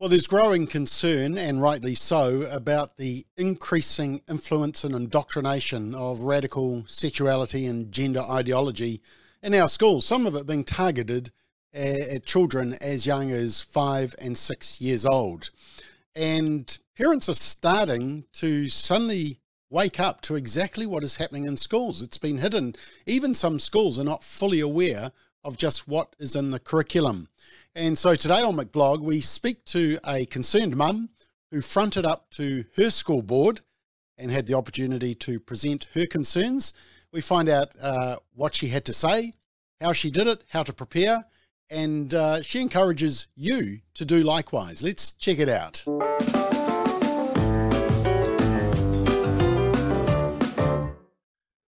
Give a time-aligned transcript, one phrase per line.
[0.00, 6.84] Well, there's growing concern, and rightly so, about the increasing influence and indoctrination of radical
[6.86, 9.02] sexuality and gender ideology
[9.42, 11.32] in our schools, some of it being targeted
[11.74, 15.50] at children as young as five and six years old.
[16.16, 22.00] And parents are starting to suddenly wake up to exactly what is happening in schools.
[22.00, 22.74] It's been hidden.
[23.04, 25.12] Even some schools are not fully aware
[25.44, 27.28] of just what is in the curriculum.
[27.76, 31.08] And so today on McBlog, we speak to a concerned mum
[31.52, 33.60] who fronted up to her school board
[34.18, 36.72] and had the opportunity to present her concerns.
[37.12, 39.34] We find out uh, what she had to say,
[39.80, 41.24] how she did it, how to prepare,
[41.70, 44.82] and uh, she encourages you to do likewise.
[44.82, 45.84] Let's check it out.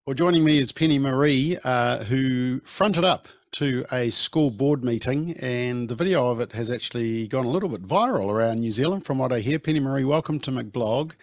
[0.05, 5.35] Well, joining me is Penny Marie, uh, who fronted up to a school board meeting,
[5.41, 9.05] and the video of it has actually gone a little bit viral around New Zealand,
[9.05, 9.59] from what I hear.
[9.59, 11.13] Penny Marie, welcome to McBlog.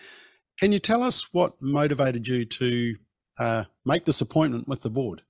[0.58, 2.96] Can you tell us what motivated you to
[3.38, 5.22] uh, make this appointment with the board?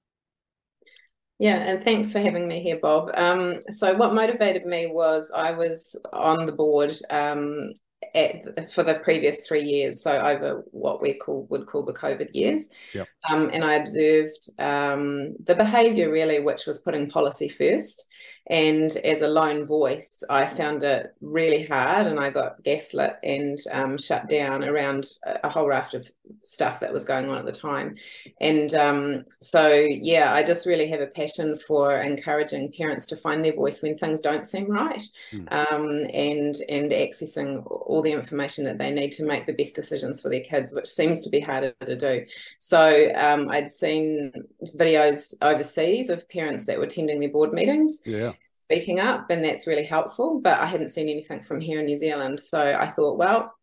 [1.38, 3.10] Yeah, and thanks for having me here, Bob.
[3.14, 7.72] Um, so, what motivated me was I was on the board um,
[8.14, 12.28] at, for the previous three years, so over what we call would call the COVID
[12.32, 12.70] years.
[12.94, 13.08] Yep.
[13.30, 18.08] Um, and I observed um, the behaviour really, which was putting policy first.
[18.48, 23.58] And as a lone voice, I found it really hard and I got gaslit and
[23.72, 26.08] um, shut down around a whole raft of
[26.42, 27.97] stuff that was going on at the time.
[28.41, 33.44] And um, so, yeah, I just really have a passion for encouraging parents to find
[33.44, 35.53] their voice when things don't seem right mm.
[35.53, 40.20] um, and, and accessing all the information that they need to make the best decisions
[40.20, 42.25] for their kids, which seems to be harder to do.
[42.58, 44.33] So um, I'd seen
[44.77, 48.03] videos overseas of parents that were attending their board meetings.
[48.05, 48.33] Yeah
[48.67, 50.41] speaking up, and that's really helpful.
[50.41, 53.55] But I hadn't seen anything from here in New Zealand, so I thought, well,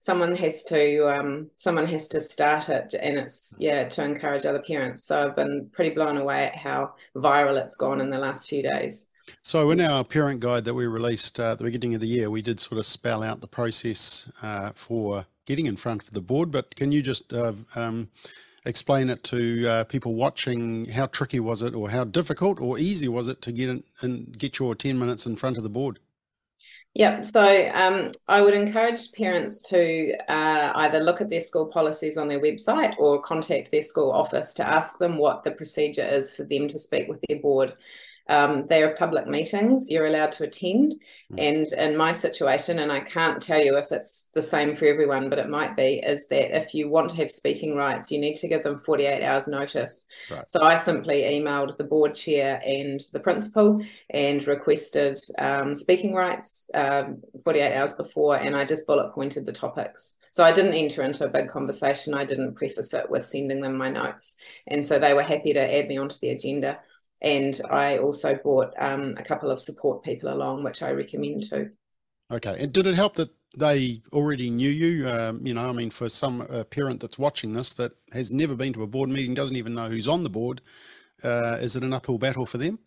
[0.00, 4.62] someone has to um, someone has to start it, and it's yeah to encourage other
[4.62, 5.04] parents.
[5.04, 8.62] So I've been pretty blown away at how viral it's gone in the last few
[8.62, 9.08] days.
[9.42, 12.28] So in our parent guide that we released uh, at the beginning of the year,
[12.28, 16.20] we did sort of spell out the process uh, for getting in front of the
[16.20, 16.50] board.
[16.50, 18.08] But can you just uh, um,
[18.64, 23.08] explain it to uh, people watching how tricky was it or how difficult or easy
[23.08, 25.98] was it to get in and get your 10 minutes in front of the board
[26.94, 27.24] Yep.
[27.24, 32.28] So um, I would encourage parents to uh, either look at their school policies on
[32.28, 36.44] their website or contact their school office to ask them what the procedure is for
[36.44, 37.74] them to speak with their board.
[38.28, 40.94] Um, they are public meetings, you're allowed to attend.
[41.32, 41.38] Mm.
[41.38, 45.28] And in my situation, and I can't tell you if it's the same for everyone,
[45.28, 48.36] but it might be, is that if you want to have speaking rights, you need
[48.36, 50.06] to give them 48 hours notice.
[50.30, 50.48] Right.
[50.48, 56.70] So I simply emailed the board chair and the principal and requested um, speaking rights
[56.74, 60.18] um, 48 hours before, and I just bullet pointed the topics.
[60.32, 62.14] So I didn't enter into a big conversation.
[62.14, 64.36] I didn't preface it with sending them my notes.
[64.66, 66.78] And so they were happy to add me onto the agenda.
[67.22, 71.70] And I also brought um, a couple of support people along, which I recommend too.
[72.30, 72.56] Okay.
[72.58, 75.08] And did it help that they already knew you?
[75.08, 78.56] Um, you know, I mean, for some uh, parent that's watching this that has never
[78.56, 80.62] been to a board meeting, doesn't even know who's on the board,
[81.22, 82.78] uh, is it an uphill battle for them?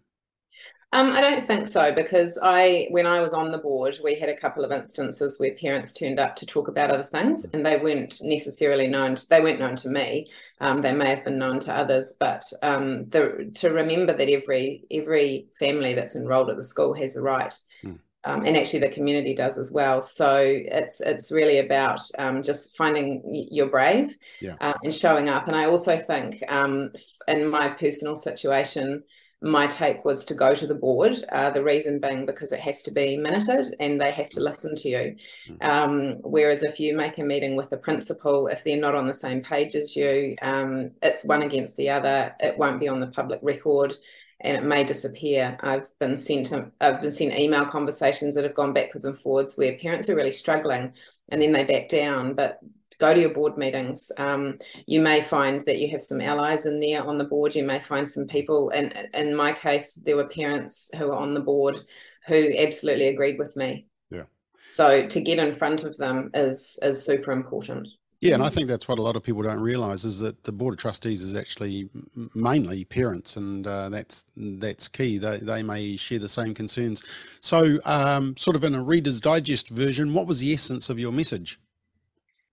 [0.96, 4.30] Um, I don't think so because I, when I was on the board, we had
[4.30, 7.76] a couple of instances where parents turned up to talk about other things, and they
[7.76, 9.16] weren't necessarily known.
[9.16, 10.28] To, they weren't known to me.
[10.62, 14.86] Um, they may have been known to others, but um, the, to remember that every
[14.90, 18.00] every family that's enrolled at the school has the right, mm.
[18.24, 20.02] and actually the community does as well.
[20.02, 24.56] So it's it's really about um, just finding you're brave yeah.
[24.62, 25.48] uh, and showing up.
[25.48, 26.94] And I also think um,
[27.28, 29.04] in my personal situation
[29.42, 31.16] my take was to go to the board.
[31.32, 34.76] Uh, the reason being because it has to be minuted and they have to listen
[34.76, 35.16] to you.
[35.50, 35.70] Mm-hmm.
[35.70, 39.14] Um, whereas if you make a meeting with the principal, if they're not on the
[39.14, 42.34] same page as you, um, it's one against the other.
[42.40, 43.96] It won't be on the public record
[44.42, 45.58] and it may disappear.
[45.62, 49.78] I've been sent I've been sent email conversations that have gone backwards and forwards where
[49.78, 50.94] parents are really struggling
[51.30, 52.34] and then they back down.
[52.34, 52.60] But
[53.00, 54.12] go to your board meetings.
[54.18, 57.56] Um, you may find that you have some allies in there on the board.
[57.56, 61.34] You may find some people, and in my case, there were parents who were on
[61.34, 61.82] the board
[62.28, 63.88] who absolutely agreed with me.
[64.10, 64.24] Yeah.
[64.68, 67.88] So to get in front of them is is super important.
[68.22, 70.52] Yeah, and I think that's what a lot of people don't realise is that the
[70.52, 71.90] board of trustees is actually
[72.34, 75.18] mainly parents, and uh, that's that's key.
[75.18, 77.04] They they may share the same concerns.
[77.42, 81.12] So, um, sort of in a Reader's Digest version, what was the essence of your
[81.12, 81.60] message?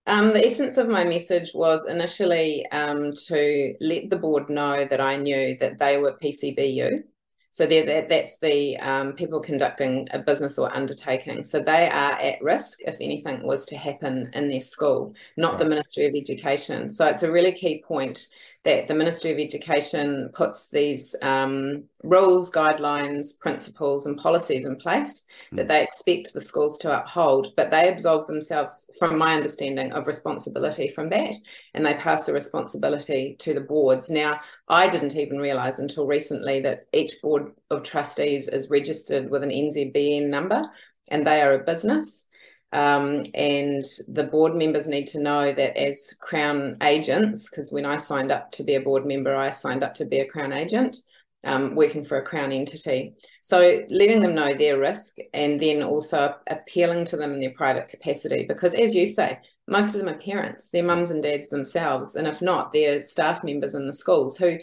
[0.05, 4.99] Um, the essence of my message was initially um, to let the board know that
[4.99, 7.03] I knew that they were PCBU.
[7.51, 11.45] So that, that's the um, people conducting a business or undertaking.
[11.45, 15.59] So they are at risk if anything was to happen in their school, not right.
[15.59, 16.89] the Ministry of Education.
[16.89, 18.27] So it's a really key point
[18.65, 25.25] that the Ministry of Education puts these um, rules, guidelines, principles, and policies in place
[25.51, 25.57] mm.
[25.57, 30.07] that they expect the schools to uphold, but they absolve themselves, from my understanding, of
[30.07, 31.35] responsibility from that,
[31.73, 34.09] and they pass the responsibility to the boards.
[34.09, 34.39] Now,
[34.69, 39.49] I didn't even realise until recently that each board of trustees is registered with an
[39.49, 40.63] NZBN number,
[41.09, 42.29] and they are a business.
[42.73, 47.97] Um, and the board members need to know that as Crown agents, because when I
[47.97, 50.97] signed up to be a board member, I signed up to be a Crown agent,
[51.43, 53.13] um, working for a Crown entity.
[53.41, 57.89] So letting them know their risk and then also appealing to them in their private
[57.89, 59.37] capacity, because as you say,
[59.67, 62.15] most of them are parents, they're mums and dads themselves.
[62.15, 64.57] And if not, they're staff members in the schools who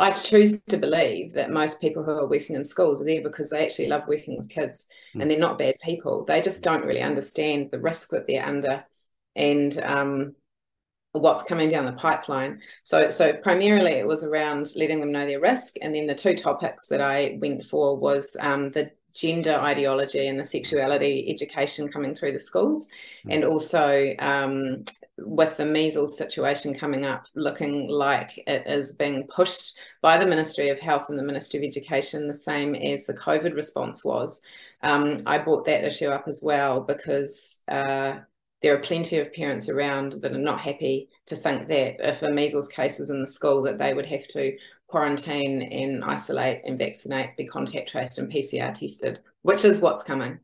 [0.00, 3.50] I choose to believe that most people who are working in schools are there because
[3.50, 5.20] they actually love working with kids mm.
[5.20, 6.24] and they're not bad people.
[6.24, 8.84] They just don't really understand the risk that they're under
[9.36, 10.34] and um,
[11.12, 12.60] what's coming down the pipeline.
[12.82, 15.76] So, so primarily it was around letting them know their risk.
[15.82, 20.38] And then the two topics that I went for was um, the gender ideology and
[20.38, 22.88] the sexuality education coming through the schools,
[23.26, 23.34] mm.
[23.34, 24.84] and also um,
[25.18, 30.68] with the measles situation coming up, looking like it is being pushed by the Ministry
[30.68, 34.42] of Health and the Ministry of Education, the same as the COVID response was.
[34.82, 38.20] Um, I brought that issue up as well because uh,
[38.62, 42.30] there are plenty of parents around that are not happy to think that if a
[42.30, 44.56] measles case was in the school, that they would have to
[44.90, 50.38] quarantine and isolate and vaccinate, be contact traced and PCR tested, which is what's coming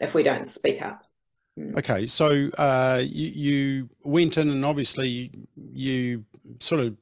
[0.00, 1.02] if we don't speak up.
[1.58, 1.76] Mm.
[1.76, 5.32] Okay, so uh, you, you, went in and obviously
[5.72, 6.24] you
[6.60, 6.96] sort of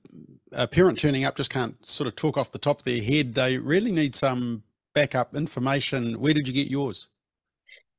[0.53, 3.35] a parent turning up just can't sort of talk off the top of their head.
[3.35, 4.63] They really need some
[4.95, 6.19] backup information.
[6.19, 7.09] Where did you get yours?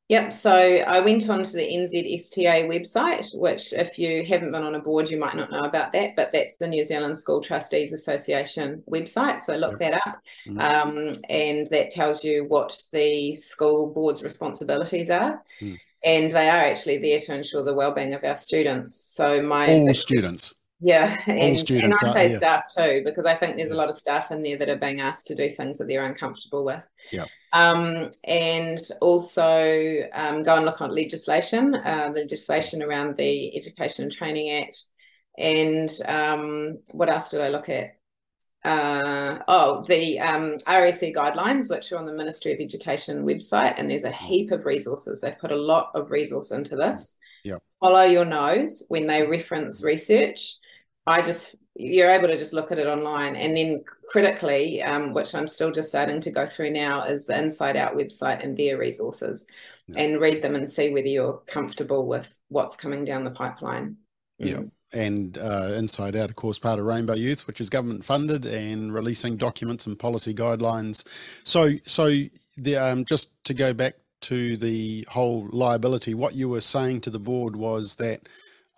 [0.10, 0.32] Yep.
[0.32, 4.80] So I went on to the NZSTA website, which, if you haven't been on a
[4.80, 8.84] board, you might not know about that, but that's the New Zealand School Trustees Association
[8.90, 9.42] website.
[9.42, 9.92] So look yep.
[9.92, 10.20] that up.
[10.48, 10.60] Mm-hmm.
[10.60, 15.44] Um, and that tells you what the school board's responsibilities are.
[15.62, 15.78] Mm.
[16.06, 18.96] And they are actually there to ensure the well-being of our students.
[18.96, 20.56] So my all students.
[20.80, 23.96] Yeah, and, students and I say staff too, because I think there's a lot of
[23.96, 26.88] staff in there that are being asked to do things that they're uncomfortable with.
[27.12, 27.26] Yeah.
[27.54, 34.12] Um, and also um, go and look on legislation, uh, legislation around the Education and
[34.12, 34.78] Training Act.
[35.38, 37.94] And um, what else did I look at?
[38.64, 43.90] Uh, oh, the um, RSE guidelines, which are on the Ministry of Education website, and
[43.90, 45.22] there's a heap of resources.
[45.22, 47.18] They've put a lot of resource into this.
[47.44, 47.58] Yeah.
[47.80, 50.58] Follow your nose when they reference research.
[51.08, 55.36] I just you're able to just look at it online and then critically um, which
[55.36, 58.78] i'm still just starting to go through now is the inside out website and their
[58.78, 59.48] resources
[59.88, 60.02] yeah.
[60.02, 63.96] and read them and see whether you're comfortable with what's coming down the pipeline
[64.40, 64.72] yeah mm.
[64.94, 68.94] and uh, inside out of course part of rainbow youth which is government funded and
[68.94, 71.08] releasing documents and policy guidelines
[71.46, 72.08] so so
[72.58, 77.12] the um, just to go back to the whole liability what you were saying to
[77.12, 78.28] the board was that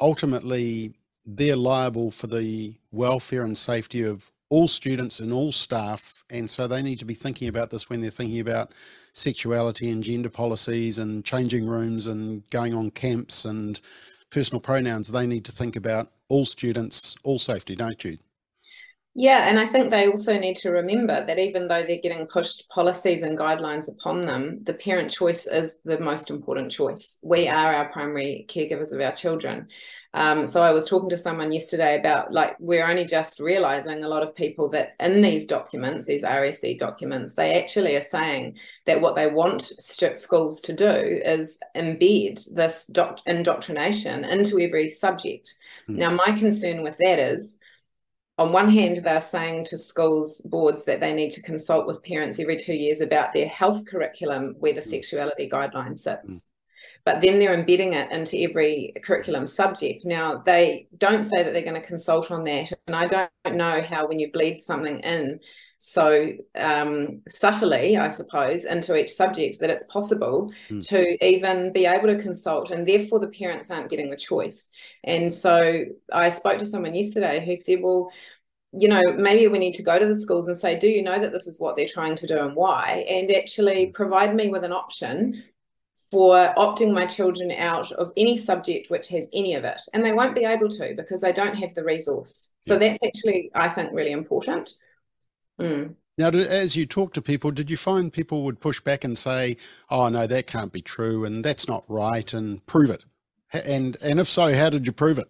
[0.02, 0.94] ultimately
[1.36, 6.24] they're liable for the welfare and safety of all students and all staff.
[6.32, 8.72] And so they need to be thinking about this when they're thinking about
[9.14, 13.80] sexuality and gender policies and changing rooms and going on camps and
[14.32, 15.08] personal pronouns.
[15.10, 18.18] They need to think about all students, all safety, don't you?
[19.20, 22.70] Yeah, and I think they also need to remember that even though they're getting pushed
[22.70, 27.20] policies and guidelines upon them, the parent choice is the most important choice.
[27.22, 29.68] We are our primary caregivers of our children.
[30.14, 34.08] Um, so I was talking to someone yesterday about like we're only just realizing a
[34.08, 39.02] lot of people that in these documents, these RSE documents, they actually are saying that
[39.02, 45.56] what they want schools to do is embed this doc- indoctrination into every subject.
[45.90, 45.96] Mm.
[45.98, 47.60] Now, my concern with that is
[48.40, 52.40] on one hand, they're saying to schools boards that they need to consult with parents
[52.40, 54.86] every two years about their health curriculum where the mm.
[54.86, 56.46] sexuality guideline sits.
[56.46, 56.50] Mm.
[57.04, 60.06] But then they're embedding it into every curriculum subject.
[60.06, 62.72] Now, they don't say that they're going to consult on that.
[62.88, 65.42] And I don't know how, when you bleed something in
[65.82, 70.86] so um, subtly, I suppose, into each subject that it's possible mm.
[70.90, 74.72] to even be able to consult, and therefore the parents aren't getting the choice.
[75.06, 78.12] And so I spoke to someone yesterday who said, Well,
[78.74, 81.18] you know, maybe we need to go to the schools and say, Do you know
[81.18, 83.06] that this is what they're trying to do and why?
[83.10, 83.92] And actually hmm.
[83.94, 85.44] provide me with an option
[86.12, 89.80] for opting my children out of any subject which has any of it.
[89.94, 92.52] And they won't be able to because they don't have the resource.
[92.62, 94.74] So that's actually, I think, really important.
[95.60, 95.96] Mm.
[96.18, 99.58] Now, as you talk to people, did you find people would push back and say,
[99.90, 103.06] "Oh no, that can't be true, and that's not right," and prove it?
[103.54, 105.28] And and if so, how did you prove it?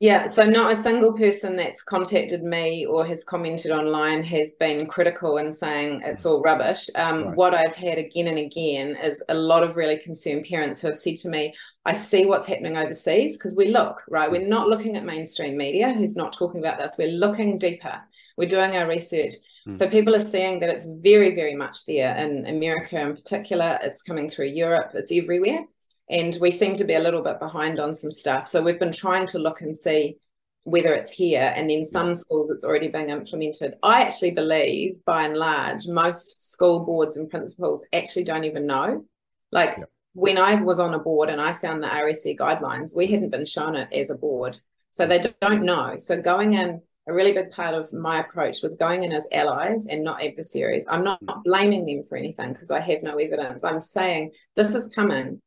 [0.00, 4.86] Yeah, so not a single person that's contacted me or has commented online has been
[4.86, 6.90] critical and saying it's all rubbish.
[6.96, 7.36] Um, right.
[7.36, 10.96] What I've had again and again is a lot of really concerned parents who have
[10.96, 11.54] said to me,
[11.86, 14.30] I see what's happening overseas because we look, right?
[14.30, 16.96] We're not looking at mainstream media who's not talking about this.
[16.98, 18.02] We're looking deeper.
[18.36, 19.34] We're doing our research.
[19.68, 19.76] Mm.
[19.76, 23.78] So people are seeing that it's very, very much there in America in particular.
[23.82, 25.64] It's coming through Europe, it's everywhere
[26.10, 28.46] and we seem to be a little bit behind on some stuff.
[28.46, 30.18] So we've been trying to look and see
[30.64, 33.74] whether it's here, and then some schools it's already being implemented.
[33.82, 39.04] I actually believe, by and large, most school boards and principals actually don't even know.
[39.52, 39.78] Like
[40.14, 43.44] when I was on a board and I found the RSE guidelines, we hadn't been
[43.44, 45.96] shown it as a board, so they don't know.
[45.98, 49.86] So going in a really big part of my approach was going in as allies
[49.86, 50.86] and not adversaries.
[50.88, 53.62] I'm not, not blaming them for anything because I have no evidence.
[53.62, 55.40] I'm saying this is coming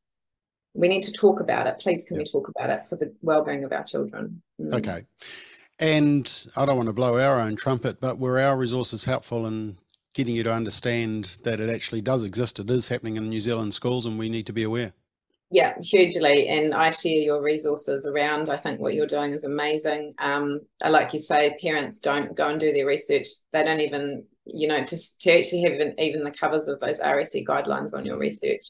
[0.77, 1.79] we need to talk about it.
[1.79, 4.41] Please, can we talk about it for the well-being of our children?
[4.61, 4.73] Mm.
[4.73, 5.05] Okay.
[5.79, 9.77] And I don't want to blow our own trumpet, but were our resources helpful in
[10.13, 12.59] getting you to understand that it actually does exist?
[12.59, 14.93] It is happening in New Zealand schools, and we need to be aware.
[15.49, 16.49] Yeah, hugely.
[16.49, 18.49] And I share your resources around.
[18.49, 20.13] I think what you're doing is amazing.
[20.19, 23.27] Um, like you say, parents don't go and do their research.
[23.53, 26.99] They don't even, you know, to, to actually have even, even the covers of those
[26.99, 28.61] RSE guidelines on your research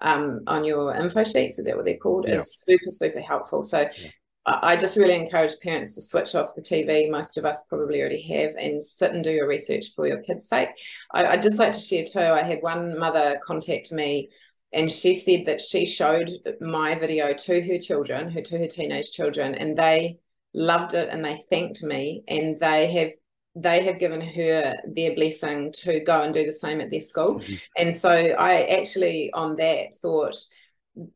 [0.00, 2.36] um, on your info sheets, is that what they're called, yeah.
[2.36, 3.62] is super, super helpful.
[3.62, 4.10] So yeah.
[4.46, 7.10] I just really encourage parents to switch off the TV.
[7.10, 10.48] Most of us probably already have, and sit and do your research for your kids'
[10.48, 10.68] sake.
[11.12, 12.20] I, would just like to share too.
[12.20, 14.30] I had one mother contact me,
[14.74, 19.12] and she said that she showed my video to her children, her to her teenage
[19.12, 20.18] children, and they
[20.52, 23.12] loved it and they thanked me, and they have
[23.56, 27.38] they have given her their blessing to go and do the same at their school.
[27.38, 27.54] Mm-hmm.
[27.76, 30.34] And so I actually, on that, thought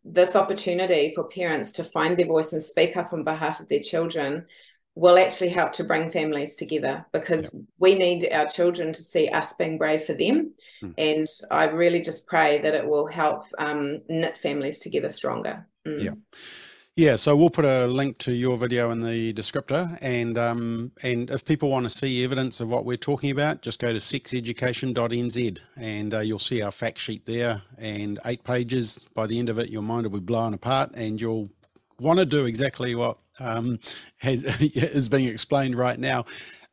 [0.05, 3.81] this opportunity for parents to find their voice and speak up on behalf of their
[3.81, 4.47] children
[4.99, 7.63] will actually help to bring families together because yep.
[7.79, 10.53] we need our children to see us being brave for them.
[10.83, 10.95] Mm.
[10.99, 15.69] And I really just pray that it will help um, knit families together stronger.
[15.87, 16.03] Mm.
[16.03, 16.11] Yeah.
[16.97, 21.31] Yeah, so we'll put a link to your video in the descriptor, and um, and
[21.31, 25.61] if people want to see evidence of what we're talking about, just go to sexeducation.nz,
[25.77, 29.09] and uh, you'll see our fact sheet there, and eight pages.
[29.15, 31.51] By the end of it, your mind will be blown apart, and you'll
[32.01, 33.79] want to do exactly what um,
[34.19, 36.25] has, is being explained right now.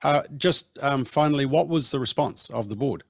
[0.03, 3.03] Uh, just um, finally, what was the response of the board?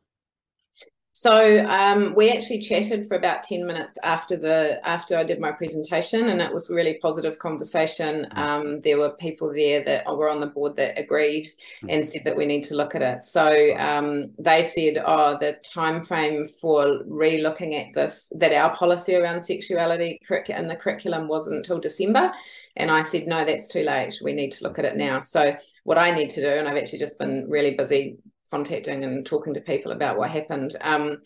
[1.17, 5.53] So um, we actually chatted for about ten minutes after the after I did my
[5.53, 8.27] presentation, and it was a really positive conversation.
[8.34, 8.38] Mm.
[8.38, 11.45] Um, there were people there that were on the board that agreed
[11.81, 11.88] mm.
[11.88, 13.24] and said that we need to look at it.
[13.24, 19.15] So um, they said, "Oh, the time frame for re-looking at this that our policy
[19.15, 20.19] around sexuality
[20.50, 22.34] in the curriculum wasn't until December."
[22.75, 24.19] And I said, no, that's too late.
[24.22, 25.22] We need to look at it now.
[25.22, 25.55] So,
[25.86, 28.17] what I need to do, and I've actually just been really busy
[28.51, 31.17] contacting and talking to people about what happened um,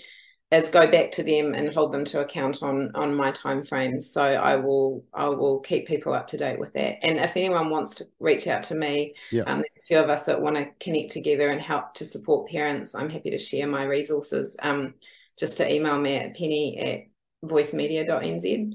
[0.52, 4.12] is go back to them and hold them to account on on my time frames
[4.12, 7.70] so i will i will keep people up to date with that and if anyone
[7.70, 9.44] wants to reach out to me yeah.
[9.44, 12.50] um, there's a few of us that want to connect together and help to support
[12.50, 14.94] parents i'm happy to share my resources um,
[15.38, 18.74] just to email me at penny at voicemedia.nz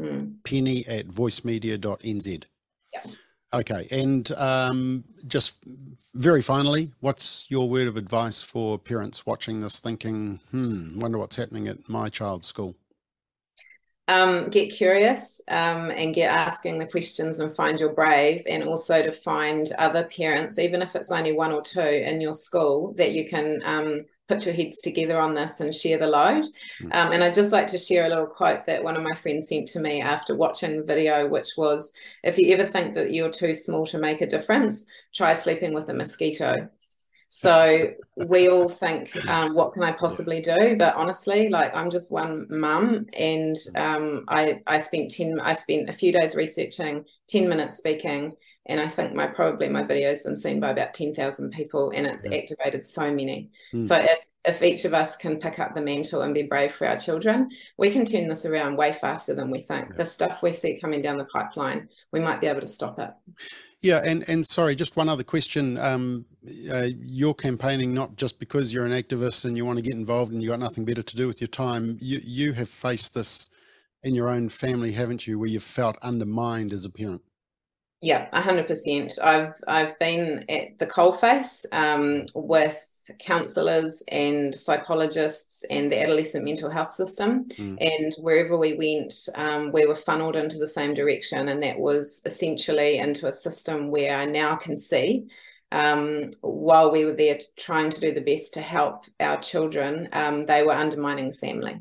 [0.00, 0.34] mm.
[0.42, 2.44] penny at voicemedia.nz
[3.52, 5.64] Okay, and um, just
[6.14, 11.36] very finally, what's your word of advice for parents watching this thinking, hmm, wonder what's
[11.36, 12.74] happening at my child's school?
[14.06, 19.02] Um, get curious um, and get asking the questions and find your brave, and also
[19.02, 23.12] to find other parents, even if it's only one or two in your school, that
[23.12, 26.44] you can um, put your heads together on this and share the load.
[26.80, 26.92] Hmm.
[26.92, 29.48] Um, and I'd just like to share a little quote that one of my friends
[29.48, 31.92] sent to me after watching the video, which was
[32.22, 35.88] if you ever think that you're too small to make a difference, try sleeping with
[35.88, 36.68] a mosquito.
[37.30, 40.76] So we all think, um, what can I possibly do?
[40.78, 45.90] But honestly, like I'm just one mum, and um, I I spent ten I spent
[45.90, 48.34] a few days researching, ten minutes speaking,
[48.68, 51.90] and I think my probably my video has been seen by about ten thousand people,
[51.94, 52.38] and it's yeah.
[52.38, 53.50] activated so many.
[53.72, 53.82] Mm.
[53.82, 56.86] So if if each of us can pick up the mantle and be brave for
[56.86, 59.88] our children, we can turn this around way faster than we think.
[59.90, 59.96] Yeah.
[59.96, 63.10] The stuff we see coming down the pipeline, we might be able to stop it.
[63.80, 65.78] Yeah, and and sorry, just one other question.
[65.78, 66.26] Um,
[66.70, 70.32] uh, you're campaigning not just because you're an activist and you want to get involved
[70.32, 71.98] and you got nothing better to do with your time.
[72.00, 73.50] You you have faced this
[74.02, 77.22] in your own family, haven't you, where you've felt undermined as a parent?
[78.00, 79.18] Yeah, hundred percent.
[79.22, 82.80] I've I've been at the coalface um, with
[83.18, 87.44] counsellors and psychologists and the adolescent mental health system.
[87.56, 87.78] Mm.
[87.80, 91.48] And wherever we went, um, we were funneled into the same direction.
[91.48, 95.28] And that was essentially into a system where I now can see.
[95.70, 100.46] Um, while we were there trying to do the best to help our children, um,
[100.46, 101.80] they were undermining the family.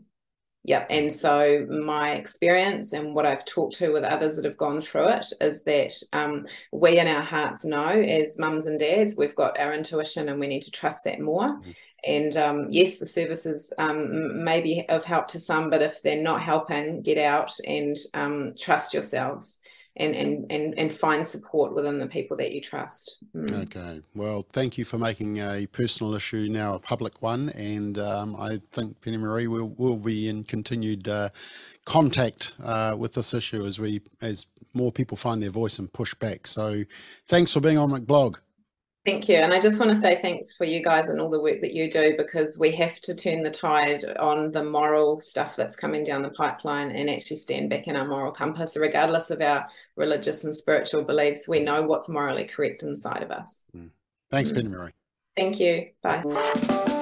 [0.68, 0.88] Yep.
[0.90, 5.08] And so my experience and what I've talked to with others that have gone through
[5.08, 9.58] it is that um, we in our hearts know as mums and dads, we've got
[9.58, 11.48] our intuition and we need to trust that more.
[11.48, 11.72] Mm-hmm.
[12.06, 16.22] And um, yes, the services um, may be of help to some, but if they're
[16.22, 19.62] not helping, get out and um, trust yourselves
[19.98, 23.18] and, and, and, and find support within the people that you trust.
[23.36, 23.64] Mm.
[23.64, 24.02] Okay.
[24.16, 27.50] Well, thank you for making a personal issue now a public one.
[27.50, 31.30] And um, I think Penny Marie will, will be in continued uh,
[31.86, 36.14] contact uh, with this issue as we as more people find their voice and push
[36.14, 36.46] back.
[36.46, 36.84] So
[37.26, 38.38] thanks for being on McBlog.
[39.08, 39.38] Thank you.
[39.38, 41.74] And I just want to say thanks for you guys and all the work that
[41.74, 46.04] you do because we have to turn the tide on the moral stuff that's coming
[46.04, 49.66] down the pipeline and actually stand back in our moral compass, regardless of our
[49.98, 51.48] religious and spiritual beliefs.
[51.48, 53.66] We know what's morally correct inside of us.
[53.76, 53.92] Mm.
[54.32, 54.56] Thanks, mm.
[54.56, 54.92] Ben Murray.
[55.36, 55.90] Thank you.
[56.02, 56.94] Bye.